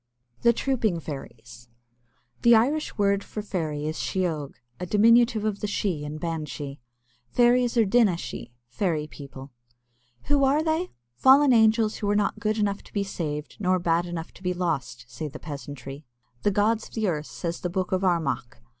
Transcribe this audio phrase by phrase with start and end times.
[0.41, 1.69] THE TROOPING FAIRIES.
[2.41, 6.79] The Irish word for fairy is sheehogue [sidheóg], a diminutive of "shee" in banshee.
[7.29, 9.51] Fairies are deenee shee [daoine sidhe] (fairy people).
[10.23, 10.89] Who are they?
[11.13, 14.55] "Fallen angels who were not good enough to be saved, nor bad enough to be
[14.55, 16.07] lost," say the peasantry.
[16.41, 18.57] "The gods of the earth," says the Book of Armagh.